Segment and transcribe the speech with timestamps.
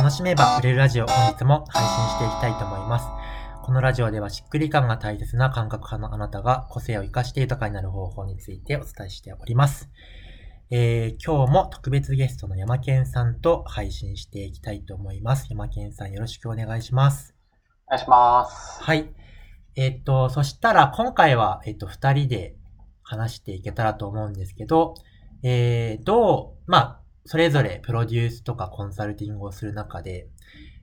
[0.00, 3.06] 楽しめば売れるラジオ本日も配信していきたいと思います。
[3.62, 9.90] このラジオではしっくり感が大切な感覚派のあなたが個性を活かして豊かになる方法についてお伝えしております。
[10.70, 15.48] えー、今日も特別ゲストの山健さんと配信していきたいと思います。
[15.50, 17.34] 山健さんよろしくお願いします。
[17.86, 18.82] お願いします。
[18.82, 19.12] はい。
[19.76, 22.56] えっと、そしたら今回は、えっと、二人で
[23.02, 24.94] 話していけたらと思うんですけど、
[25.42, 30.28] えー、どう、まあ、それぞれプロデュースとかコンサルティングをする中で、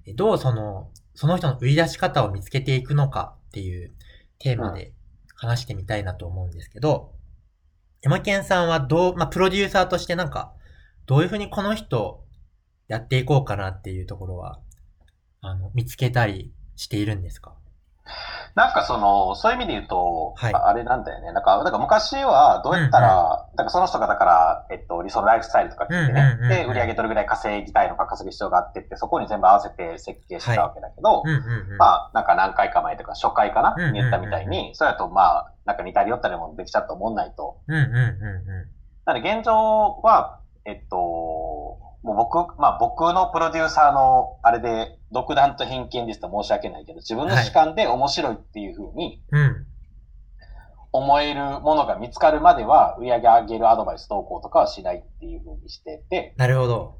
[0.05, 3.91] えどうその、その人の売り出し方を見つけていくのかっていう
[4.39, 4.93] テーマで
[5.35, 7.13] 話してみたいなと思うんですけど、
[8.01, 10.53] 山健さんはどう、まあ、プロデューサーとしてなんか、
[11.07, 12.23] どういうふうにこの人
[12.87, 14.59] やっていこうかなっていうところは、
[15.41, 17.55] あの、見つけたりしているんですか？
[18.55, 20.53] なんかその、そういう意味で言うと、はい。
[20.53, 21.31] ああれなんだよね。
[21.31, 26.49] なんか、なんか昔はどうやったら、なんかその人がだから、えっと、理想のライフスタイルとか聞いてね、うんうんうんうん。
[26.49, 31.77] で、売り上げどれぐらい稼ぎたいのか稼ぐ必要があってって、そこに全部合わせて設計してたわけだけど、うんうんうん。
[31.77, 33.93] まあ、なんか何回か前とか初回かな、うんうんうんうん。
[33.93, 37.59] に言ったみたいに、それだとまあ、なんか似たり寄ったりもできちゃうと思んないと。
[37.67, 38.67] うんうんうんう
[39.05, 49.21] なので現状は、えっと、もう僕、まあ僕のプロデューサーのあれで独断と偏見ですと申し訳ないけど、自分の主観で面白いっていうふうに。
[50.93, 56.97] 思えるものが見つかるまでは売り上げ上げるアドバイス投稿とかはしないっていうふうにしてて、なるほど。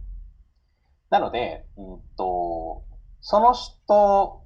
[1.09, 2.83] なので、うんと、
[3.22, 4.44] その人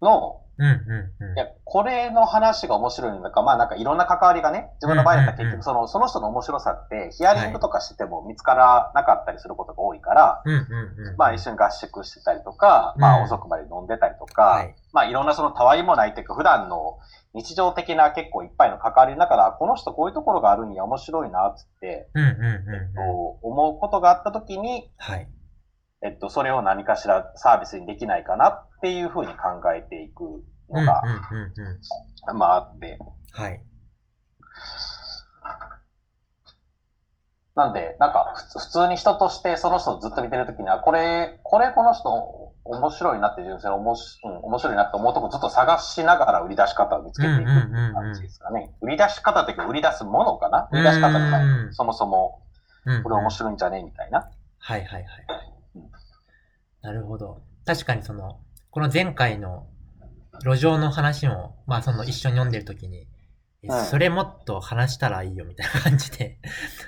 [0.00, 1.36] のうんうんうん。
[1.36, 11.16] いや、これの話が面白いのか、まあなんかいろんな関わりがね、自分の場合だったら結局その、その人の面白さって、ヒアリングとかしてても見つからなかったりすることが多いから、うんうんうん。
[11.16, 14.74] まあ一緒に合宿してたりとか、うんまあ遅くまで飲んでたりとか、はい。
[14.92, 16.98] まあいろんなそのたわいもないというか、普段の
[17.32, 22.94] 日常的な結構いっぱいの関わりの中で、あこの人こういうところがあるんや面白いな、つって、うんうんうんえっうん。
[22.94, 23.00] と、
[23.42, 25.26] 思うことがあった時に、はい。
[26.02, 31.02] えっと、それを何かしらサービスにできないかなっていうふうに考えていくのが。
[32.34, 32.98] まああって、
[33.32, 33.62] はい。
[37.56, 42.10] なんで、なんか、普通に人としてその人をずっと見てるときには、これ、これこの人
[42.64, 48.72] 面白いなって純粋に面白,、うん、面白いなって思うとこずっと探しながら売り出し方を見つけていくっていう感じですかね。
[48.80, 51.72] 売り出し方っていうか売り出すものかな売り出し方みたいうんな。
[51.72, 52.42] そもそも、
[53.02, 54.30] これ面白いんじゃねみたいな。
[54.58, 55.26] はいはいはい
[55.76, 55.90] うん。
[56.82, 57.42] なるほど。
[57.66, 58.38] 確かにその、
[58.70, 59.66] この前回の
[60.44, 63.06] 路上の話も、まあその一緒に読んでる時に、
[63.88, 66.38] それもっと話したらいいよみたいな感じで、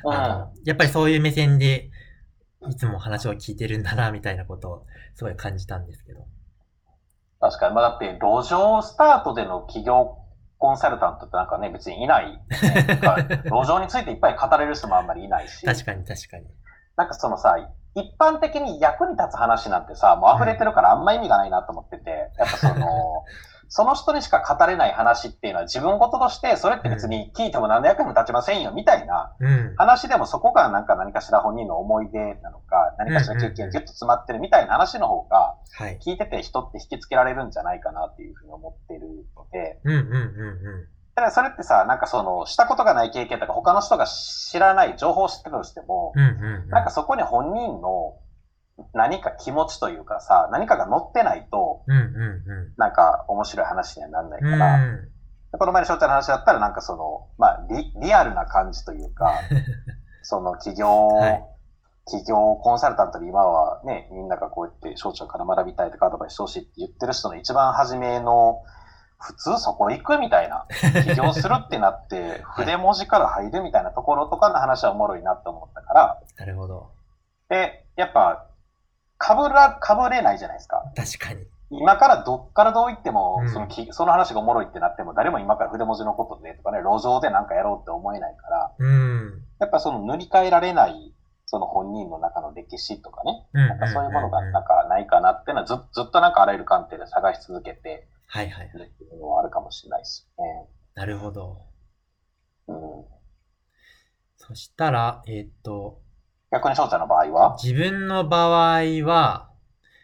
[0.05, 0.13] う ん。
[0.15, 1.91] あの、やっぱりそういう目線で、
[2.69, 6.27] いつも話を聞いてるんだな、みたいなことをすごい感じたんですけど。
[7.41, 7.75] 確かに。
[7.75, 10.19] まあだって、路上スタートでの企業
[10.59, 13.43] コンサルタントってなんかね、別にいない、 ね。
[13.47, 15.67] 路上についていっぱい語れる人もあんまりいないし。
[15.67, 16.47] 確かに確かに。
[16.97, 17.57] なんかそのさ、
[17.95, 23.25] 一般的に役に立つ話なんてさ、もう溢れてるからあんま意味がないなと思ってて、やっぱその、
[23.75, 29.75] その人にしか語れない話っていうのは自分事として、それって別に聞いても何の役にも立ちませんよ、みたいなうん。
[29.77, 35.99] 話でもそこがなんか何かしら本人の思い出なのか、何かしら経験がギュッと詰まってるみたいな話の方が、はい。
[36.05, 39.81] 聞いてて人って引きつけられるんじゃないかなっていうふうに思ってるので、
[41.17, 41.31] うんうんうんうん。
[41.31, 46.29] ただそれってさ、なんかその、したことがない経験とか他の人が知らない情報を知ってるとしても、うんうん
[46.65, 46.69] うん。
[46.69, 48.19] なんかそこに本人の
[48.95, 52.75] 何か気持ちというかさ、何かが乗ってないと、うんうんうん。
[52.77, 54.79] なんか面白い話にはなんないかうんら、
[55.59, 59.33] この前の翔ちゃんの話だったらなんかその、まあリリアルな感じというか、
[60.23, 61.45] その企業、はい
[62.05, 68.63] 企業コンサルタントで今はね、みんながこうやって翔ちゃんから学びたいとかアドバイスしてほしいって言ってる人の一番初めの、
[69.23, 70.67] 普通そこ行くみたいな。
[71.05, 76.91] 起業するってなって、 筆文字から入るみたいなところとかの話はおもろいなって思ったから、なるほど。
[77.49, 78.47] で、やっぱ、
[79.19, 80.83] かぶら、かぶれないじゃないですか。
[80.97, 81.47] 確かに。
[81.71, 89.45] 今からどっからどう言っても、うんそのき、その話がおもろいってなっても、誰も今から筆文字のことでとかね、路上でなんかやろうって思えないから、うん。
[89.61, 91.15] やっぱその塗り替えられない、
[91.47, 98.79] その本人の中の歴史とかね、うんなんかそういうものがなんかないかなっていうのはずずっとなんかあらゆる観点で探し続けてはいはいはい。
[98.79, 100.67] るっていうのはあるかもしれないですね。
[100.95, 101.59] なるほど。
[102.67, 102.77] うん、
[104.39, 106.01] そしたら、えーっと、
[106.51, 109.51] 逆に翔ちゃんの場合は、自分の場合は、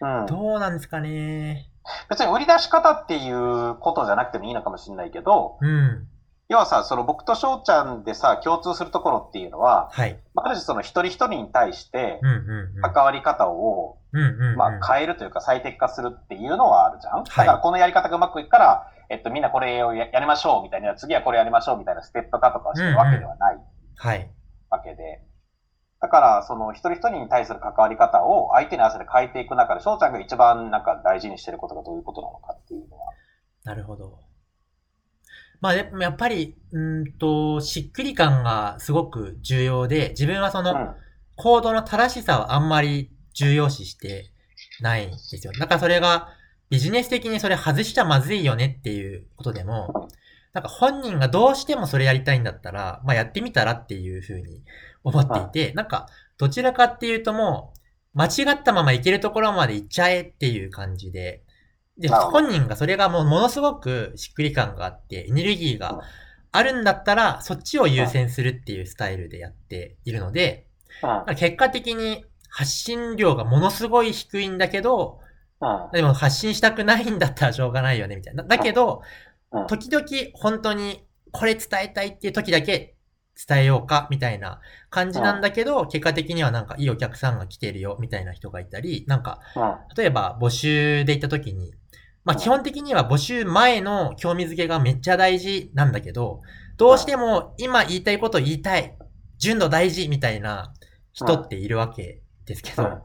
[0.02, 1.70] うん、どうなんですかね。
[2.10, 6.06] 別に売り出し方っていうことじゃなくてもいいのかもしれないけど、うん。
[6.48, 10.18] 要はさ、その僕と翔ちゃんでさ、共通するところっていうのは、はい。
[10.34, 12.82] まあある種その一人一人に対してうんうんうん。
[12.92, 14.56] 関わり方を、うんうんうん。
[14.56, 23.58] まあ変えるというか最適化するっていうのはあるじゃん、いだからこのやり方がうまくいくから、えっとみんなこれをややりましょうみたいな、次はこれやりましょうみたいなステップ化とかをしてるわけではない
[23.96, 24.30] はい。
[24.70, 25.20] わけで、
[26.00, 33.12] だから、その一人一人に対する関わり方を相手に合わせて変えていく中で、翔ちゃんが一番なんか大事にしてることがどういうことなのかっていうのは。
[33.64, 34.20] なるほど。
[35.60, 40.94] まあでもやっぱり、うんと、しっくり感がすごく重要で、自分はその、うん。
[41.38, 44.32] コードの正しさはあんまり重要視して
[44.80, 45.52] ないんですよ。
[45.52, 46.30] だからそれが
[46.68, 50.08] ビジネス的にそれ外しちゃまずいよねっていうことでも、
[50.52, 54.64] なんか本人がどうしてもそれやりたいんだったら、まあやってみたらっていうふうに
[55.04, 56.08] 思っていて、なんか
[56.38, 57.72] どちらかっていうとも
[58.16, 61.44] う間違ったまま行けるところまで行っちゃえっていう感じで、
[61.98, 66.00] で、本人がそれがもうものすごくしっくり感があって、エネルギーが
[66.52, 70.66] あるんだったら、そっちを優先するっていうスタイルでやっているので、
[71.26, 71.34] うん。
[71.34, 75.20] 結果的に発信量がものすごい低いんだけど、
[75.60, 75.90] うん。
[75.92, 78.44] でも発信したくないんだったらしょうがないよね、みたいな。
[78.44, 79.02] だけど
[79.52, 80.04] うん、時々
[80.34, 82.94] 本当にこれ伝えたいっていう時だけ
[83.46, 84.60] 伝えようか、みたいな
[84.90, 89.76] 感じなんだけど、結果的にはなんかいいお客さんが来てるよ、みたいな人がいたり、なんか、うん。
[89.96, 91.72] 例えば募集で行った時に、
[92.28, 92.40] まあうん。
[92.40, 96.42] 基本的には募集前の興味づけがめっちゃ大事なんだけど、
[96.76, 98.94] どうしても今言いたいこと言いたい、
[99.38, 100.74] 純度大事みたいな
[101.12, 103.02] 人っているわけですけど、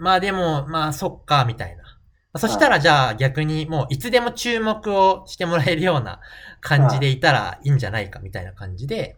[0.00, 0.20] まあ。
[0.20, 1.84] でも、まあそっか、みたいな。
[2.38, 6.20] そしたらじゃあ逆にもういつでも注目をしてもらえるような
[6.60, 9.16] 感じでいたらいいんじゃないかみたいな感じで、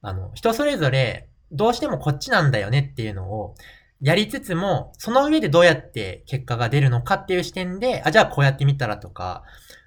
[0.00, 3.54] あの、人それぞれどうしてもこっちなんだよねっていうのを
[4.00, 9.42] やりつつも、その上でどうやって結果が出るのかっていう視点で、あ、じゃあこうやってみたらとか、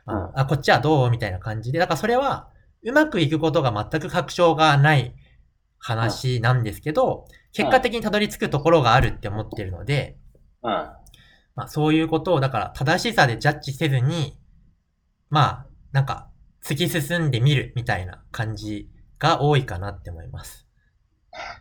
[0.05, 2.49] うんあこっちはどうみたいな感じで、だからそれは
[2.83, 5.13] うまくいくことが全く確証がない
[5.79, 10.17] 話なんですけど、結果的にたどり着くところがあるって思ってるので、
[10.63, 10.71] うん。
[10.71, 14.37] まあそういうことを、だから正しさでジャッジせずに、
[15.29, 16.29] まあ、なんか、
[16.63, 18.89] 突き進んでみるみたいな感じ
[19.19, 20.66] が多いかなって思います。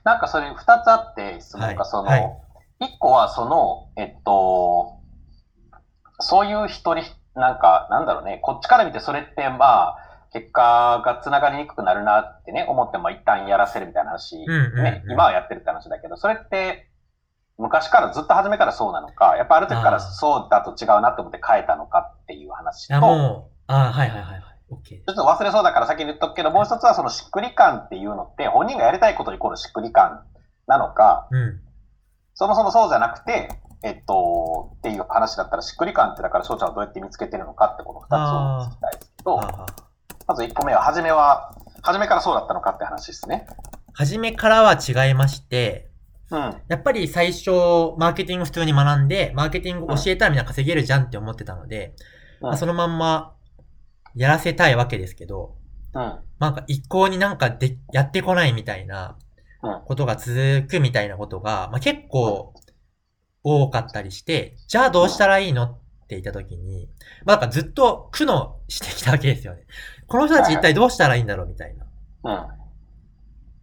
[0.04, 1.76] なんかそれ二つあって質問が、はい。
[1.84, 2.36] その、はい。
[2.80, 5.00] 一個はその、えっと、
[6.20, 7.04] そういう一人、
[7.34, 9.96] なんか、なんだろうね、こっちから見てそれってまあ、
[10.32, 16.90] 結果が繋がりにくくなるなってね、思っても一旦やらせるみたいな話、うんうんうんね、今はやってるって話だけど、それって、
[17.58, 24.42] 昔からずっと初めからそうなのか、やっぱある時からそうだと違うなって思って変えたのかっていう話と、もう、あはいはいはいはい。
[24.70, 24.82] OK。
[24.88, 30.24] ちょっと忘れそうだから先に言っとくけど、もう一つはそのしっくり感っていうのって、本人がやりたいことイコールしっくり感
[30.66, 31.60] なのか、うん。
[32.34, 33.48] そもそもそうじゃなくて、
[33.84, 39.66] えっと、っていう話だったら、しっくり感ってだから、翔ちゃんはどうやって見つけてるのかってこの二つを聞きたいですけど、あ
[40.26, 43.46] まず一個目は、初めは、初めからそうだったのかって話ですね。
[43.92, 45.90] 初めからは違いまして、
[46.30, 46.62] うん。
[46.68, 47.50] やっぱり最初、
[47.98, 51.94] マーケティング普通に学んで、マーケティング教えたらみんな稼げるじゃんって思ってたので、
[52.40, 53.35] うんまあそのまんま
[54.16, 55.56] やらせたいわけですけど、
[55.94, 56.18] うん。
[56.38, 59.16] なんか一向になんかで、やってこないみたいな
[59.62, 62.54] うんことが続くみたいなことが、まあ、結構
[63.42, 65.78] 多かったりして、じゃあどうしたらいいのっ
[66.08, 66.88] て言った時に、
[67.24, 69.66] まあ、なんかずっと苦悩してきたわけですよね。
[70.06, 71.86] この人たち一体どうしたらいいんだろうみたいな。
[72.24, 72.66] うん。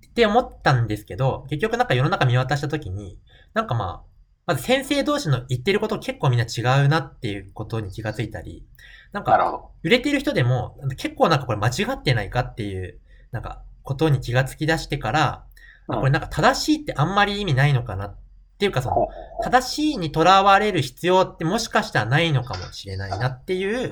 [0.10, 3.20] って思ったんですけど、結局なんか世の中見渡した時に、
[3.54, 4.14] なんかまあ、
[4.46, 8.66] まず先生同士の言ってること結構みんな違うなっていうことに気がついたり、
[9.13, 9.71] なんかなるほど。
[9.83, 13.00] 売れてる人でも、結構なんかこれ間違ってないかっていう、
[13.31, 15.45] なんか、ことに気がつき出してから、
[15.88, 16.00] うん。
[16.00, 18.18] これなんか正しいってあんまり意味ないのかなっ
[18.57, 19.07] ていうかその、
[19.44, 23.90] 正しいにとらわれる必要ってもしかしたらないのかもしれないなっていう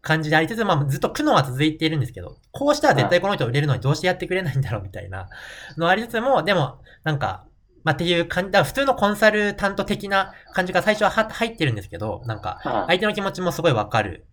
[0.00, 5.28] 感じでありつつ、まあずっと苦悩は続いているんですけど、こうしたら絶対この人売れるのにどうしてやってくれないんだろうみたいな
[5.76, 7.44] のありつつも、でも、なんか、
[7.84, 12.72] まあっていう感じ、だから普通のコンサルタント的な感じが最初はは入ってるんですけど、なんか、うん。
[12.86, 14.25] 相手の気持ちもすごいわかる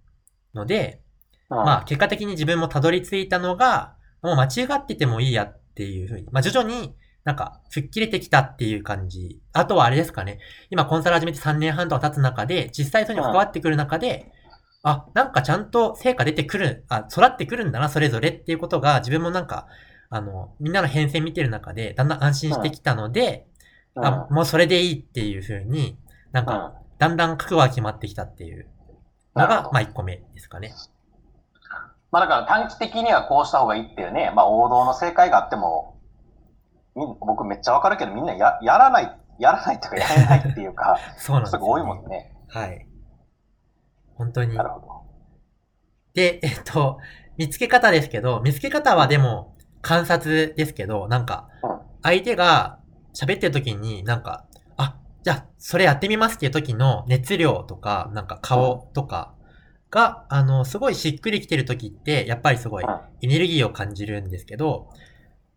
[0.53, 1.01] ので、
[1.49, 6.95] うんまあ結果的に自分もたどり着いたのが、もう間違っててもいいやっていうふうに、まあ徐々に
[7.25, 9.39] なんか吹っ切れてきたっていう感じ。
[9.53, 10.39] あとはあれですかね。
[10.69, 14.31] 今コンサル始めて3年半とか経つ中で、実際それに関わってくる中で、
[14.83, 19.67] あ、なんかちゃんと成果出てくる、あ、育ってくるんだな、それぞれっていうことが自分もなんか、
[20.09, 23.47] あの、みんなの変遷見てる中で、だんだん安心してきたので、
[23.95, 25.97] うんあ、もうそれでいいっていうふうに、
[26.33, 28.67] なんか、だんだん覚悟が決まってきたっていう
[29.35, 30.73] のが、まあ1個目ですかね。
[32.11, 35.99] まあだから短期的にはこうした方がいいっていうね、まあ王道の正解があっても、
[36.95, 41.65] 僕めっちゃわかるけどみんなややらない、やらないとかやれないっていうか、 そうなんですよ、ね。
[41.65, 42.35] すごい多いもんね。
[42.49, 42.87] はい。
[44.15, 44.63] 本当にな。
[44.63, 44.87] るほど。
[46.13, 46.99] で、えっと、
[47.37, 52.77] 見つけ方ですけど、見つけ方はでも観察ですけど、なんかうん、相手が
[53.15, 54.52] 喋ってる時になんか、あ、
[55.23, 59.33] じゃあ、それやってみますっていう時の熱量とか、なんか顔とか
[59.89, 64.89] が、あの、すごいしっくりきてる時って、やっぱりすごいうんエネルギーを感じるんですけど、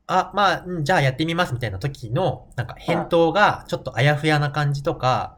[0.06, 5.36] あ、まあ、うんじゃあやってみますみたいな時の、なんか返答がちょっとあやふやな感じとか、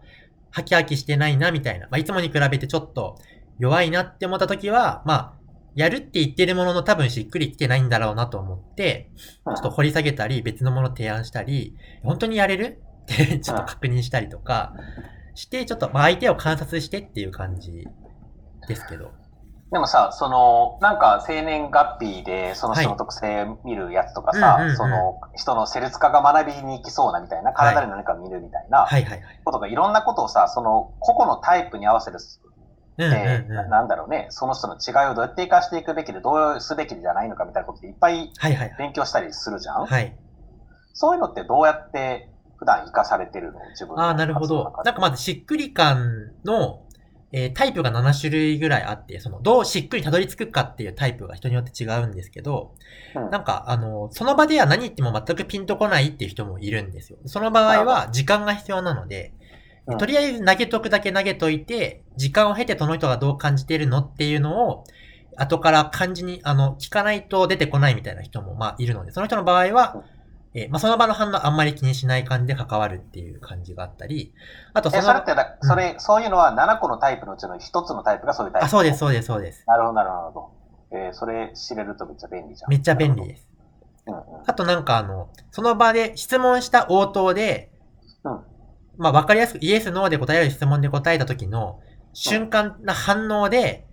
[0.50, 1.86] ハキハキしてないなみたいな。
[1.90, 3.18] まあ、いつもに比べてちょっと
[3.58, 5.32] 弱いなって思った時は、まあ、
[5.74, 9.10] やるって言ってるものの多分しっくりきてないんだろうなと思って、
[9.46, 12.82] うんちょっと掘り下げたり、別のものを提案したり、本当にやれる
[13.42, 14.74] ちょっと確認したりとか
[15.34, 17.86] して、ちょっとまあ相手を観察してっていう感じ
[18.66, 19.12] ですけど。
[19.70, 29.22] でもさ、その、なんか生年月日でその人の特性見るやつとかさ、うんうんうんその人のセルツ化が学びに行きそうなみたいな、体で何か見るみたいなはいはいはい。
[29.44, 32.18] ことがいろんなことをさ、その個々のタイプに合わせる
[32.98, 33.70] うんうんで、うん。
[33.70, 38.32] なんだろうね、その人の違いをどうやって活かしていくべきで、どうすべきじゃないのかみたいなことでいっぱい。
[38.78, 40.16] 勉強したりするじゃん、はい。
[40.94, 43.60] そういうのってどうやって普段活かされてるの？
[43.70, 44.72] 自分のああ、なるほど。
[44.84, 46.82] なんかまずしっくり感の、
[47.32, 52.74] えータイプが7種類ぐらいあって、その、どうしっくりたどり着くかっていうタイプが人によって違うんですけど、
[53.14, 53.30] うん。
[53.30, 57.18] なんか、あの、その場では何言っても全くピンとこないっていう人もいるんですよ。
[57.26, 59.34] その場合は時間が必要なので、
[59.86, 59.98] うん。
[59.98, 64.84] とりあえず投げとくだけ投げといて、時間を経てその人がどう感じてるのっていうのを、
[65.36, 70.02] 後から感じに、あの、聞かないと出てこないみたいな人も、まあ、いるので、その人の場合は、
[70.62, 74.34] えーまあ、その場の反応あんまり気にしない感じで関わるっていう感じがあったり、
[74.74, 79.64] あとそそれってだ、うんそれ、そういうのは7個のタイプのうちの1つのタイプがそういうタイプあ、そうです、そうです、そうです。
[79.66, 80.50] なるほど、なるほど。
[80.90, 82.70] えーそれ知れるとめっちゃ便利じゃん。
[82.70, 83.48] めっちゃ便利です。
[84.06, 84.22] うんうん。
[84.46, 87.70] あとなんかあの、その場で質問した応答で、
[88.24, 88.40] うん
[88.96, 91.80] まあわかりやすくイエス、ノーで答える質問で答えた時の
[92.14, 93.86] 瞬間な反応で、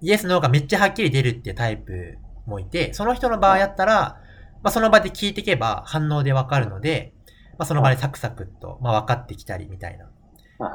[0.00, 4.20] イエス、ノーがめっちゃはっきり出るっていうタイプもいて、その人の場合やったら、
[4.62, 7.14] まあその場で聞いていけば反応でわかるので、
[7.58, 10.06] まあその場でサクサクっと、まあ分かってきたりみたいな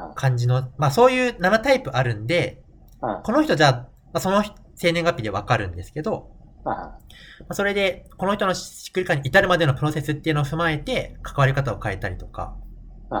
[0.08, 2.62] うん感じの、まあそういう7タイプあるんで、
[3.02, 4.42] うんこの人じゃあ、まあ、その
[4.76, 6.30] 生年月日でわかるんですけど、
[6.64, 6.98] うんま
[7.48, 12.56] あそれで、この人のしっくり感に至るまでのプロセスっていうのを踏まえて、関わり方を変えたりとか、
[13.10, 13.18] うん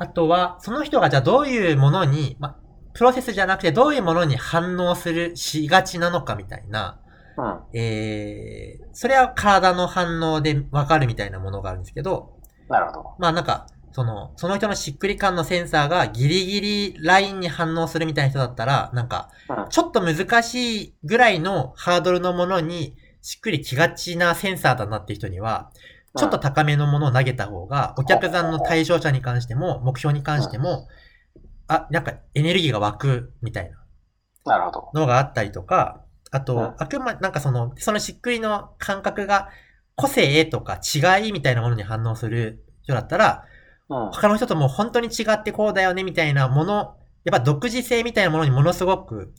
[0.00, 2.56] あとは、その人がじゃあどういうものに、まあ、
[2.94, 7.00] プロセスじゃなくてどういうものに反応する、しがちなのかみたいな、
[7.38, 12.36] うんえー、それは体の反応でわかるみたいなものがあるんですけど、
[12.68, 13.14] なるほど。
[13.18, 25.70] まあなんか、その、その人のしっくり感のセンサーがギリギリラインに反応するみたいな人だったら、なんか、うんちょっと難しいぐらいのハードルのものにしっくりきがちなセンサーだなって人には、
[26.16, 30.88] ちょっと高めのものを投げた方が、お客さんの対象者に関しても、目標に関しても、
[31.68, 33.78] あ、なんかエネルギーが湧くみたいな
[34.48, 35.00] なるほど。
[35.00, 39.48] のがあったりとか、あうんと、あくま、なんかその、そのしっくりの感覚が
[39.96, 43.44] 個性とか違いみたいなものに反応する人だったら、
[43.88, 44.10] うん。
[44.12, 49.34] 他の人とも本当に違ってこうだよねみたいなもの、やっぱ独自性みたいなものにものすごく、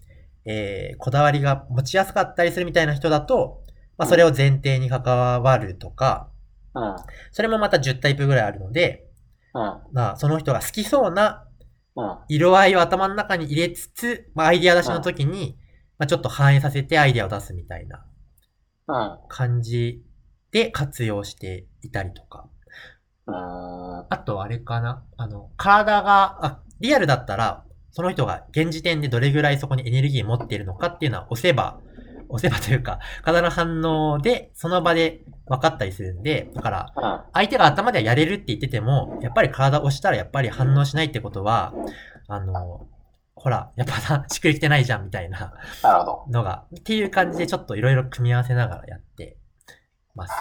[0.46, 3.62] えー、こだわりが持ちやすかったりするみたいな人だと、
[3.98, 5.03] まあそれを前提に関
[5.41, 6.29] わるとか、
[6.74, 6.96] うん。
[7.31, 9.05] それもまた10タイプぐらいあるので、
[9.53, 9.62] うん。
[9.93, 11.46] まあその人が好きそうな
[11.96, 12.17] うん。
[12.27, 15.58] 色合いを頭の中に入れつつ、まあアイディア出しの時に、
[16.00, 18.03] まあちょっと反映させてアイディアを出すみたいな
[18.88, 19.18] うん。
[19.27, 20.03] 感じ
[20.51, 22.50] で活用していたりとか。
[23.27, 23.36] うん。
[23.36, 31.79] あとあれかなあの、体が、あ、リアルだったら、その人が現時点でどれぐらいそこにエネルギー持っているのかっていうのは押せば、
[32.29, 37.22] 押せばというか、体の反応で、その場で分かったりするんで、だから、うん。
[37.34, 41.74] 相手が頭ではやれるって言ってても、やっぱり体を押したらやっぱり反応しないってことは、
[42.27, 42.88] あの、
[43.39, 46.25] ほら、やっぱな、しっくりきてないじゃんみたいななるほど。
[46.29, 49.38] のが、っていう感じでちょっといろいろ組み合わせながらやって
[50.13, 50.34] ます。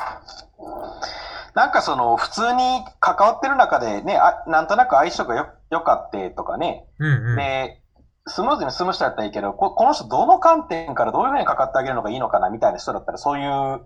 [1.55, 7.37] なんかその、普通に関わってる中でね、あなんとなく相性がよ、良かってとかね、うんうん。
[7.37, 7.83] で、
[8.27, 13.81] スムーズに進む人だったらいいけど、ここの人どの観点からどういうふうにかかってあげるのがいいのかなみたいな人だったら、そういう、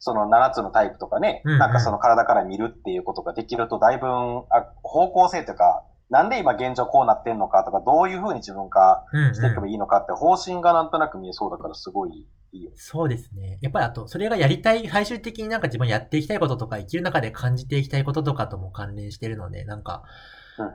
[0.00, 12.70] その7つのタイプとかね、うんうんなんかその体から見るっていうことができると、だいぶんあ方向性というか、なんで今現状こうなってんのかとか、どういうふうに自分化うんしていけばうんいいのかって方針がなんとなく見えそうだから、すごいいいよ。
[12.76, 13.58] そうですね。
[13.60, 20.04] やっぱりあと、それがやりたい、最終的になんか自分やっていきたいこととか、生きる中で感じていきたいこととかとも関連してるので、なんか、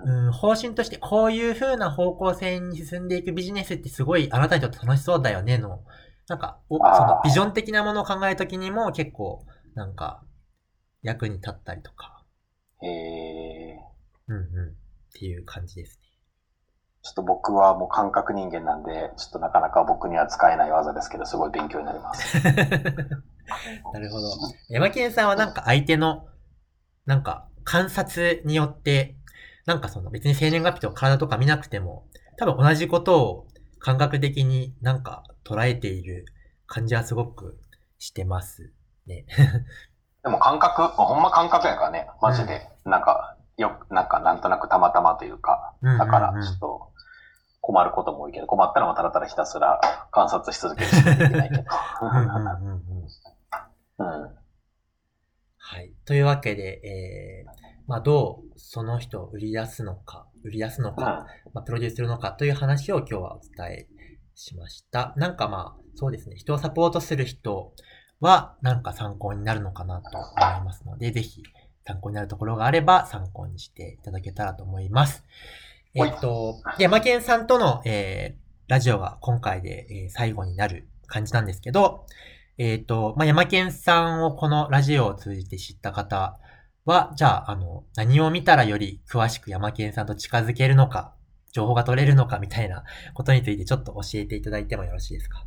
[0.06, 5.84] うんうん、方針としてこういう風な方向性に進んでいくビジネスってすごいあなたにとって楽しそうだよねの、
[6.28, 10.24] なんか、おそのビジョン的なものを考えるときにも結構、なんか、
[11.02, 12.24] 役に立ったりとか、
[12.82, 13.94] えー。
[14.30, 14.76] うんうん、
[15.16, 16.04] っていう感じですね。
[17.04, 22.38] ちょっと僕はもう感覚人間なんで、ちょっとなかなか僕には使えない技ですけど、すごい勉強になります。
[22.42, 24.28] なるほど。
[24.70, 26.28] 山健さんはなんか相手の、
[27.06, 29.18] なんか観察によって、
[29.66, 33.48] なんかその別に生年月日とか体とか見なくても、多分同じことを
[33.80, 36.26] 感覚的になんか捉えている
[36.68, 37.60] 感じはすごく
[38.00, 38.72] してます
[39.06, 39.26] ね。
[40.24, 42.70] でも感覚、ほんま感覚やからね、マジで。
[42.86, 46.94] なんか、よ、なんか、なんとなくたまたまというか、だから、ちょっと、
[47.64, 49.80] 困ることも多いけど、困ったらもうただただひたすら
[50.12, 51.64] 観察し続けるしかできないけど。
[55.56, 55.94] はい。
[56.04, 57.50] というわけで、えー、
[57.88, 60.96] まあ、どうその人を売り出すのか、売り出すのうん。
[60.98, 63.88] か、まあ、プロデュースするのかという話を今日はお伝え
[64.36, 65.14] しました。
[65.16, 66.36] なんかまあ、そうですね。
[66.36, 67.72] 人をサポートする人
[68.20, 70.28] は、なんか参考になるのかなと思
[70.64, 71.42] いますので、ぜひ
[71.86, 75.24] 参考になるところがあれば参考にしていただけたらと思います。
[75.96, 82.06] えはいっと、で、山健さんとの、えー、ラジオが今回で、えー最後になる感じなんですけど、
[82.58, 86.40] えっ、と、まあ、山健さんをこのラジオを通じて知った方
[86.86, 91.14] は、じゃあ、あの、何を見たらより詳しく山健さんと近づけるのか、
[91.52, 95.46] 情報が取れるのかみたいなことについてちょっと教えていただいてもよろしいですか？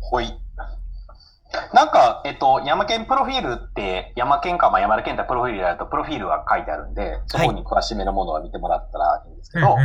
[0.00, 0.32] ほい。
[1.74, 9.76] なんか、えっと、山県プロフィールって、山県か、まあ、山田県太プロフィールやると、プロフィールが書いてあるんで、そこに詳しめのものは見てもらったらいいんですけど、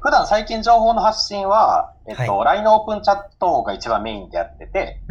[0.00, 5.02] 普段最近情報の発信は、えっと、は LINE のオープンチャットが一番メインでやってて、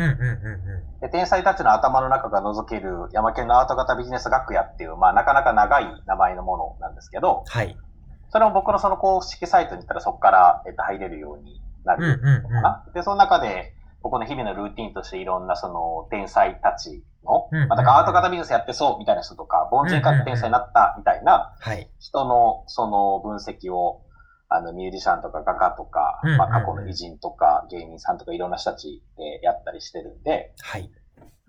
[1.02, 7.50] で天才たちの頭の中が覗ける山県のアート型ビジネス学屋っていう、まあ、なかなか長い名前のものなんですけど、ん。
[7.50, 7.78] はい。
[8.30, 12.44] それも僕のその公式サイトに行ったらそこから、えっと、入れるようになるのうん。
[12.44, 12.86] かな。
[12.94, 21.90] で、その中で、僕の日々のルーティンとしていろんなその天才たちの、うんうんうんまあ、だからアート型ビジネスやってそうみたいな人とか、凡人から天才になったみたいなはい。
[22.00, 24.04] 人のその分析を、
[24.50, 30.90] あの、ミュージシャンとか画家とかうんうんう、んまあ、過去の偉人とか芸人さんとかいろんな人たちでやったりしてるんで、はい。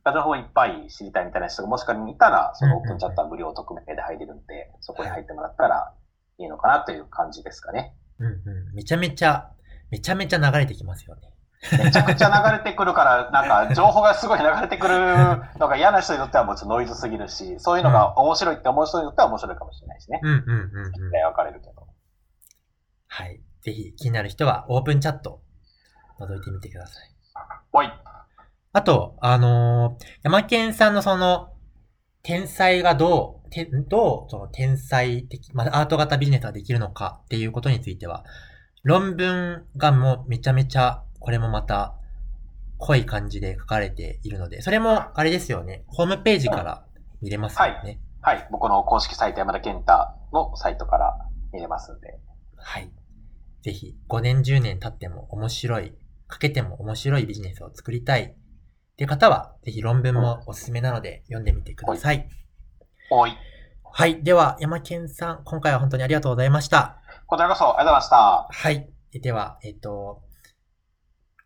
[0.05, 5.95] 情報いっぱい知りたいみたいな人がもしかにいたら、そのオープンチャットは無料匿名で入れるんで、そこに入ってもらったら
[6.39, 7.95] いいのかなという感じですかね。
[8.19, 8.31] うんう
[8.73, 8.75] ん。
[8.75, 9.53] めちゃめちゃ、
[9.91, 11.32] めちゃめちゃ流れてきますよね。
[11.71, 14.95] めちゃくちゃ流れてくるから、なんか情報がすごい流れてくる
[15.59, 20.21] のが嫌な人にとってはもうちょっとノイズすぎるし、そういうのが面白いって思う人にとっては面白いかもしれないしね。
[20.23, 21.11] うんうんうんうん。
[21.11, 21.87] で分かれるけど。
[23.07, 23.41] はい。
[23.63, 25.43] ぜひ気になる人はオープンチャット
[26.19, 27.13] 覗いてみてください。
[27.73, 27.93] おい。
[28.75, 31.53] あと、あのー山健さんのその、
[32.23, 38.25] 天才がどう、てどう、その天才的、まあ、アート型ビジネスができるのかっていうことについては、
[38.83, 41.95] 論文がもうめちゃめちゃ、これもまた、
[42.79, 46.85] 濃い感じで書かれているので、それも、あれですよね、ホームページから
[47.21, 48.01] 見れますよね。
[48.21, 48.49] はい。
[48.51, 49.93] 僕の公式サイト山田健太
[50.33, 51.17] のサイトから
[51.53, 52.19] 見れますんで。
[52.57, 52.91] はい。
[53.63, 55.95] ぜひ、5年、10年経っても面白い、
[56.27, 58.35] かけても面白いビジネスを作りたいっ
[58.97, 62.29] ていう方は、ぜひ論文もおすすめなので読んでみてください。
[63.11, 63.37] おい。
[63.85, 64.23] はい。
[64.25, 67.01] では、山健さん、今回は本当にありがとうございました。
[67.27, 68.49] こちらこそありがとうございました。
[68.51, 68.91] はい。
[69.21, 70.23] では、えっと、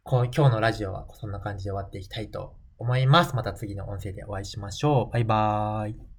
[0.09, 3.35] こう今日のラジオはそんな感じで終わっていきたいと思います。
[3.35, 5.13] また次の音声でお会いしましょう。
[5.13, 6.16] バイバーイ。